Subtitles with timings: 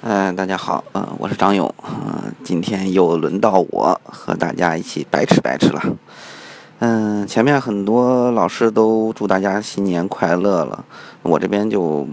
[0.00, 5.82] 嗯，大家好，嗯，我是张勇，嗯，今天又轮到我和大家一起白吃白吃了。
[6.78, 10.84] 嗯，前面很多老师都祝大家新年快乐了，
[11.22, 12.06] 我这边就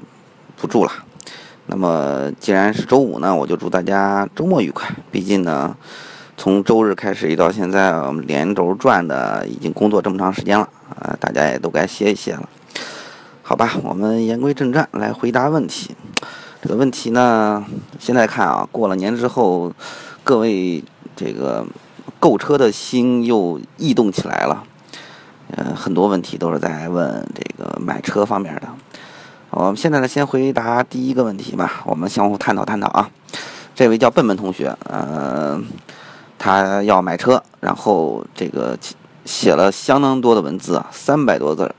[0.58, 0.92] 不祝了。
[1.68, 4.90] 那么既然是周五呢，我就祝大家周末愉快。
[5.12, 5.78] 毕竟呢，
[6.36, 12.50] 从周日开始一到现在，我们连轴转的已经工作这么长时间了，啊，大家也都该歇一歇了。
[13.44, 15.96] 好吧，我们言归正传，来回答问题。
[16.66, 17.64] 这个问题呢，
[18.00, 19.72] 现在看啊，过了年之后，
[20.24, 20.84] 各位
[21.16, 21.64] 这个
[22.20, 24.64] 购车的心又异动起来了。
[25.52, 28.64] 呃，很多问题都是在问这个买车方面的。
[29.52, 33.12] 我们现在呢，先回答第一个问题吧，我们相互探讨探讨啊。
[33.76, 35.62] 这位叫笨笨同学，呃，
[36.40, 38.76] 他要买车，然后这个
[39.24, 41.76] 写了相当多的文字啊，三百多字儿。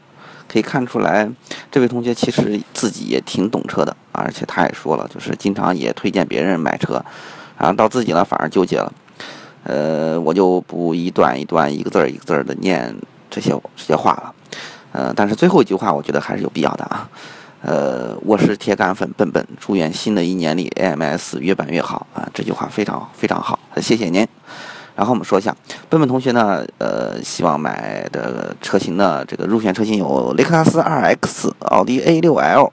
[0.50, 1.28] 可以看出来，
[1.70, 7.05] 这位同学其实自己也挺懂车的，而且他也说了，就是经常也推荐别人买车，
[7.59, 8.92] 然后到自己呢反而纠结了。
[9.64, 12.94] 呃，我就不一段一段、一个字儿一个字儿的念
[13.28, 14.34] 这些这些话了。
[14.92, 17.08] 呃，但是最后一句话我觉得还是有必要的啊。
[17.62, 22.28] 呃，我是铁杆粉笨笨，祝愿新的一年里 AMS 越办越好啊！
[22.33, 24.24] 这句话非常非常好，谢谢您。
[24.97, 25.55] 然后我们说一下，
[25.91, 32.70] 笨笨同学呢，呃，希望买的车型呢，这个入选车型有雷克萨斯 2X、奥迪 A6L、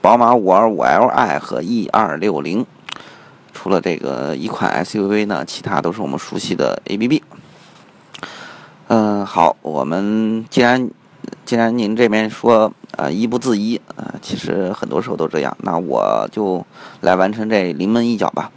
[0.00, 2.64] 宝马 525Li 和 E260。
[3.52, 7.20] 除了这个一款 SUV 呢，其他都是我们熟悉的 ABB。
[8.88, 10.88] 嗯，好，我们既然
[11.44, 16.64] 既然您这边说呃一不自一，呃，其实很多时候都这样，那我就
[17.02, 18.50] 来完成这临门一脚吧。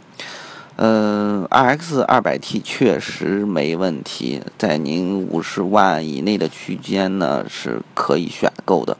[0.82, 8.96] 嗯，RX 二百 T 确实没问题，在您五十万以内的区间呢是可以选购的。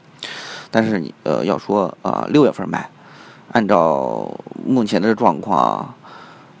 [0.69, 2.87] 但是你呃要说啊六月份买，
[3.51, 4.31] 按照
[4.63, 5.95] 目前的状况，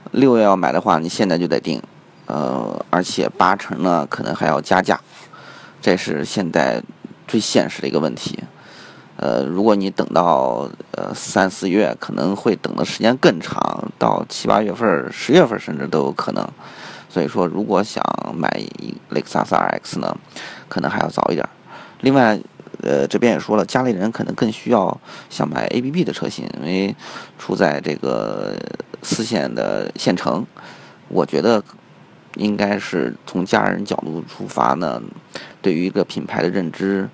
[0.09, 1.79] 六月要买的话，你现在就得定，
[2.25, 4.99] 呃，而且八成呢可能还要加价，
[5.79, 6.81] 这是现在
[7.27, 8.39] 最现实的一个问题。
[9.21, 16.43] 呃，如果你等到呃三四月，可能会等的时间更长，到七八月份、十月份甚至都有可能。
[17.07, 18.03] 所以说，如果想
[18.35, 18.49] 买
[19.09, 20.17] 雷克萨斯 RX 呢，
[20.67, 21.47] 可能还要早一点。
[21.99, 22.39] 另外，
[22.81, 24.99] 呃，这边也说了，家里人可能更需要
[25.29, 26.95] 想买 ABB 的车型，因为
[27.37, 28.55] 处在这个
[29.03, 30.43] 四线的县城，
[31.09, 31.63] 我觉得
[32.37, 34.99] 应该是从家人角度出发呢，
[35.61, 37.07] 对于一个品牌的认知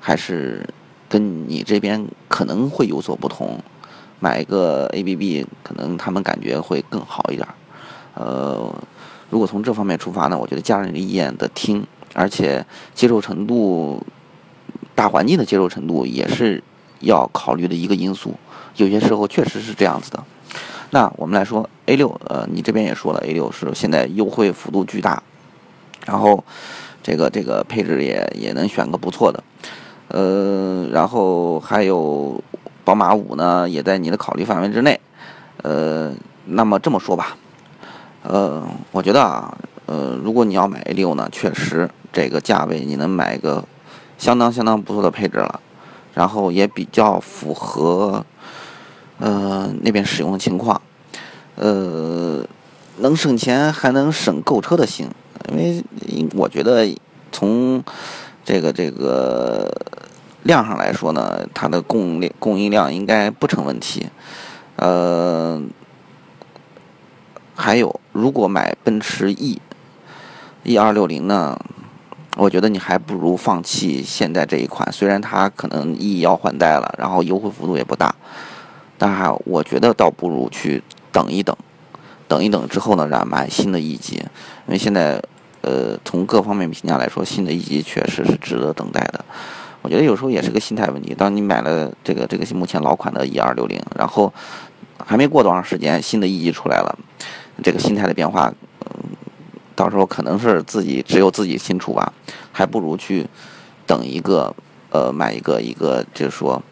[0.00, 0.68] 还是。
[1.12, 3.60] 跟你这边可能会有所不同，
[4.18, 7.46] 买一个 ABB 可能他们感觉会更好一点。
[8.14, 8.74] 呃，
[9.28, 12.64] 如果从这方面出发呢，我觉得家人的意见得听，而且
[12.94, 14.02] 接受程度、
[14.94, 16.64] 大环境的接受程度也是
[17.00, 18.34] 要考虑的一个因素。
[18.76, 20.24] 有些时候确实是这样子的。
[20.92, 25.22] 那我们来说 A 六呃，你这边也说了 A 六是现在优惠幅度巨大，
[26.06, 26.42] 然后
[27.02, 29.44] 这个这个配置也也能选个不错的。
[30.12, 32.38] 呃，然后还有
[32.84, 35.00] 宝马五呢，也在你的考虑范围之内。
[35.62, 36.12] 呃，
[36.44, 37.34] 那么这么说吧，
[38.22, 39.56] 呃，我觉得啊，
[39.86, 43.64] 呃，如果你要买 A 六呢，确实这个价位你能买一个
[44.18, 45.60] 相当相当不错的配置了，
[46.12, 48.22] 然后也比较符合
[49.18, 50.82] 呃那边使用的情况，
[51.54, 52.44] 呃，
[52.98, 55.08] 能省钱还能省购车的心，
[55.48, 55.82] 因为
[56.34, 56.86] 我觉得
[57.30, 57.82] 从
[58.44, 59.72] 这个这个。
[60.42, 64.06] 量上来说呢，它的供量供应量应该不成问题。
[64.76, 65.62] 呃，
[67.54, 69.60] 还有，如果买奔驰 E
[70.64, 71.58] E 二六零呢，
[72.36, 74.90] 我觉得你还不如放弃现在这一款。
[74.90, 78.14] 虽然它可能 E 要换代了，然后优惠幅度也不大，
[78.98, 80.82] 但还我觉得倒不如去
[81.12, 81.56] 等一等，
[82.26, 84.16] 等一等之后呢，然买新的 E 级，
[84.66, 85.22] 因为现在
[85.60, 89.24] 呃从各方面评价来说，新的 E 级确实是值得等待的。
[89.82, 91.12] 我觉得有时候也是个心态问题。
[91.12, 94.32] 当你买了这个这个目前老款的 E 二六零，然后
[95.04, 96.98] 还没过多长时间，新的 E 级出来了，
[97.62, 98.52] 这个心态的变化，
[98.86, 99.10] 嗯，
[99.74, 102.12] 到时候可能是自己只有自己清楚吧。
[102.52, 103.26] 还不如去
[103.84, 104.54] 等一个，
[104.90, 106.62] 呃，买一个一个，就是说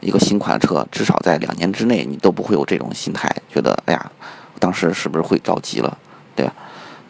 [0.00, 4.12] 一个新款车，至少在两年之内，你都不会有这种心态，觉得哎呀，
[4.60, 5.98] 当时是不是会着急了，
[6.36, 6.54] 对吧？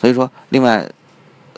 [0.00, 0.88] 所以说，另外。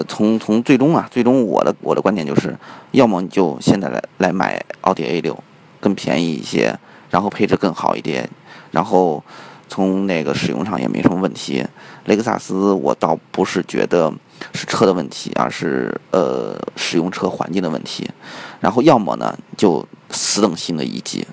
[0.08, 2.56] 从从最终啊，最终我的我的观点就是，
[2.91, 5.38] 要么你就现在来来买奥迪 A 六，
[5.81, 6.76] 更便宜一些，
[7.11, 8.29] 然后配置更好一点，
[8.73, 9.23] 然后
[9.69, 11.64] 从那个使用上也没什么问题。
[12.06, 14.12] 雷克萨斯我倒不是觉得
[14.52, 18.11] 是车的问题，而是呃使用车环境的问题。
[18.61, 21.26] 然后要么呢就死等新的一级，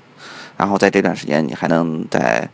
[0.56, 2.48] 然后在这段时间你还能再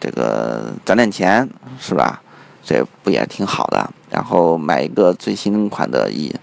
[0.00, 1.48] 这个攒点钱
[1.78, 2.20] 是吧？
[2.64, 3.90] 这不也挺好的？
[4.10, 6.34] 然后买一个最新款的 E，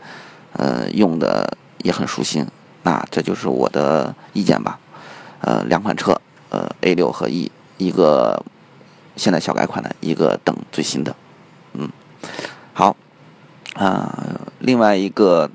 [0.54, 2.46] 呃，用的也很舒心。
[2.84, 4.80] 那这就是我的意见吧。
[5.42, 6.20] 呃，两款车，
[6.50, 8.44] 呃，A 六和 E，一个
[9.16, 11.16] 现在小改款的，一个等最新的。
[11.74, 11.90] 嗯，
[12.74, 12.96] 好。
[13.76, 14.14] 啊，
[14.60, 15.50] 另外一个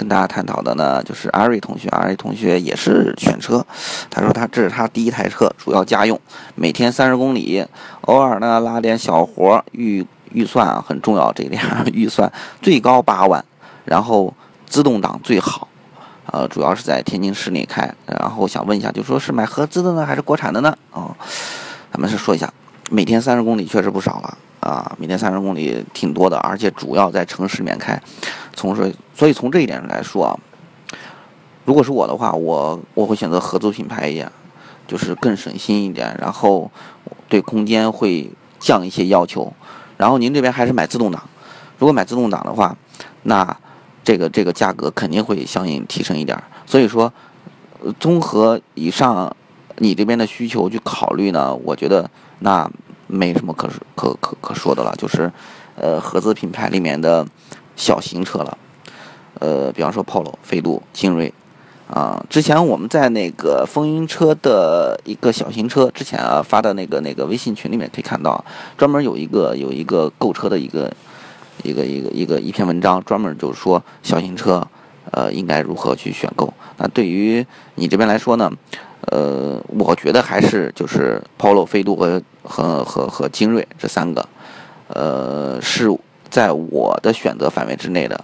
[0.00, 1.86] 跟大家探讨的呢，就是阿瑞同学。
[1.90, 3.62] 阿瑞同学也是选车，
[4.08, 6.18] 他说他这是他第一台车，主要家用，
[6.54, 7.62] 每天三十公里，
[8.06, 11.62] 偶尔呢拉点小活预预算啊很重要，这一点
[11.92, 12.32] 预算
[12.62, 13.44] 最高八万，
[13.84, 14.32] 然后
[14.66, 15.68] 自动挡最好，
[16.32, 17.94] 呃，主要是在天津市内开。
[18.06, 20.74] 然后想问一下，就说是买合资的呢，还是国产的呢？
[20.92, 21.14] 哦，
[21.92, 22.50] 咱们是说一下，
[22.90, 24.36] 每天三十公里确实不少了。
[24.60, 27.98] 啊，每天三十公里挺多的，而且主要在城市里面开。
[28.52, 30.36] 从所所以从这一点来说啊，
[31.64, 34.30] 如果是我的话，我我会选择合资品牌一点，
[34.86, 36.70] 就是更省心一点，然后
[37.26, 39.50] 对空间会降一些要求。
[39.96, 41.22] 然后您这边还是买自动挡，
[41.78, 42.76] 如果买自动挡的话，
[43.22, 43.56] 那
[44.04, 46.38] 这个这个价格肯定会相应提升一点。
[46.66, 47.10] 所以说，
[47.98, 49.34] 综合以上
[49.78, 52.10] 你这边的需求去考虑呢，我觉得
[52.40, 52.70] 那。
[53.12, 55.32] 没什么可可可可说的了，就是，
[55.74, 57.26] 呃，合资品牌里面的
[57.74, 58.56] 小型车了，
[59.40, 61.34] 呃，比方说 Polo、飞度、精锐，
[61.92, 68.44] 啊，之前我们在那个风云车的一个小型车之前啊发的那个那个微信群里面可以看到，
[68.78, 70.88] 专门有一个有一个购车的一个
[71.64, 74.64] 一个一个一个一篇文章，专门就是说小型车，
[75.10, 76.54] 呃，应该如何去选购。
[76.76, 77.44] 那对于
[77.74, 78.52] 你这边来说呢？
[79.06, 84.28] 呃，我觉得还是就是 Polo、飞度和和和和精锐这三个，
[84.88, 85.90] 呃，是
[86.28, 88.22] 在我的选择范围之内的。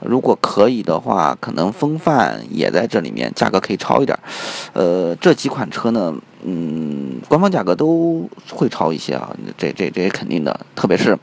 [0.00, 4.18] 如果可以的话，可能风范也在这里面，价格可以超一点。
[4.72, 10.58] 呃，这几款车呢，嗯，官方价格都会超一些啊，这这这也肯定的。
[10.74, 11.16] 特别是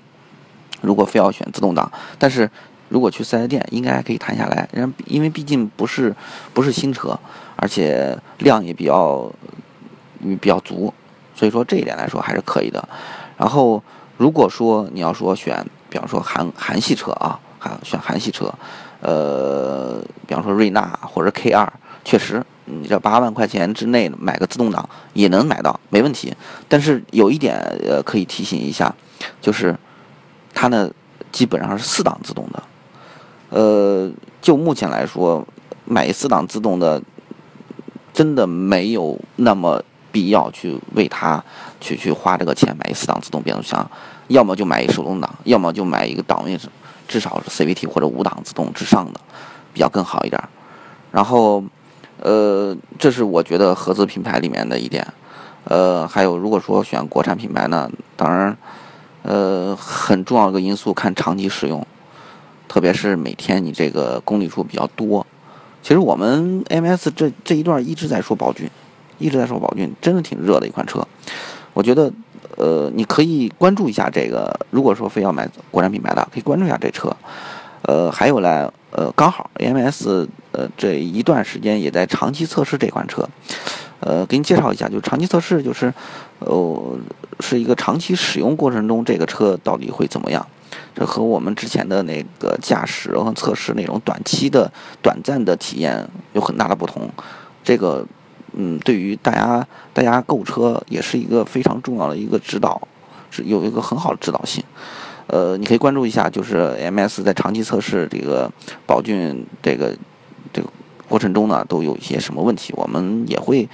[0.82, 2.50] 如果非要选自动挡，但是。
[2.92, 4.68] 如果去四 S 店，应该还可以谈下来。
[4.74, 6.14] 人因为毕竟不是
[6.54, 7.18] 不是新车，
[7.56, 9.32] 而且量也比较
[10.42, 10.94] 比较足，
[11.34, 12.86] 所以说这一点来说还是可以的。
[13.38, 13.82] 然后
[14.18, 18.54] 如果说你要说选，比方说韩韩系车啊，还选韩系车，
[19.00, 21.72] 呃，比方说瑞纳或者 K 二，
[22.04, 26.36] 确实你这八万块钱之内买个自动挡也能买到，没问题。
[26.68, 27.56] 但是有一点
[27.88, 28.94] 呃可以提醒一下，
[29.40, 29.74] 就是
[30.54, 30.92] 它呢
[31.32, 32.62] 基本上是四档自动的。
[33.52, 34.10] 呃，
[34.42, 35.46] 就目前来说，
[35.86, 37.02] 买四档自动的，
[38.14, 41.44] 真的没有那么必要去为它
[41.80, 43.90] 去去花这个钱买一四档自动变速箱，
[44.30, 46.58] 要么就买一手动挡，要么就买一个档位
[47.08, 49.20] 至少是 CVT 或者五档自动之上的，
[49.74, 50.42] 比较更好一点。
[51.12, 51.62] 然后，
[52.22, 55.06] 呃，这是我觉得合资品牌里面的一点。
[55.66, 58.58] 呃，还有如果说选国产品牌呢，当然，
[59.24, 61.86] 呃，很重要的一个因素看长期使用。
[62.72, 65.28] 特别是每天你这个公里数比较多，
[65.84, 68.70] 其实我们 AMS 这这一段一直在说宝骏，
[69.20, 71.06] 一直在说宝骏，真的挺热的一款车。
[71.74, 72.10] 我觉得，
[72.56, 74.58] 呃，你可以关注一下这个。
[74.70, 77.14] 如果说非要买国产品牌的，可以关注一下这车。
[77.82, 83.28] 呃，还有呢，呃，刚好 AMS 呃这一段时间也在长期测试这款车。
[84.00, 85.94] 呃，给你介绍一下，就长期测试，就是
[86.40, 86.98] 呃
[87.42, 90.48] 是一个长期使用过程中这个车到底会怎么样。
[90.94, 97.10] 这和我们之前的那个驾驶和测试那种短期的、短暂的体验有很大的不同。
[97.64, 98.06] 这个，
[98.54, 102.82] 嗯，对于大家大家购车也是一个非常重要的一个指导，
[103.30, 104.64] 是有一个很好的指导性。
[105.28, 108.52] 呃，你可以关注一下，就是 MS 在长期测试这个
[108.86, 109.96] 宝骏这个
[110.52, 110.68] 这个
[111.08, 113.70] 过程中呢，都有一些什么问题，我们也会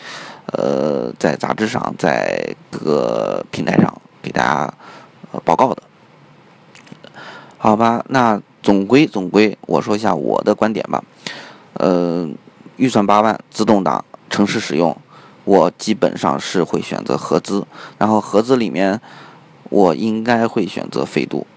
[0.54, 4.74] 呃在杂志上，在各个平台上给大家
[5.32, 5.82] 呃报告的。
[7.58, 11.04] 好吧，那总归总归，我说一下我的观点吧。
[11.74, 12.30] 呃，
[12.76, 14.96] 预算八万，自动挡，城市使用，
[15.44, 17.66] 我基本上是会选择合资。
[17.98, 19.02] 然后合资里面，
[19.70, 21.48] 我应该会选择飞度。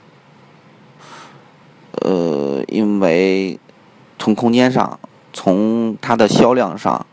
[2.03, 3.61] 呃，因为
[4.19, 4.99] 从空间上，
[5.33, 7.07] 从它的销量上，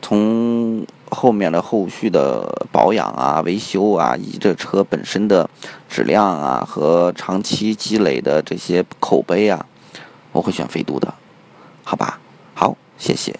[0.00, 0.84] 从。
[1.12, 5.48] 后面的后续的保养啊、维修啊，以及这车本身的
[5.88, 9.64] 质量啊和长期积累的这些口碑啊，
[10.32, 11.12] 我会选飞度的，
[11.84, 12.18] 好吧？
[12.54, 13.38] 好，谢谢。